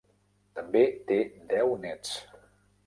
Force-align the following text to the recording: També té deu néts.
També 0.59 0.81
té 1.11 1.21
deu 1.55 1.79
néts. 1.87 2.19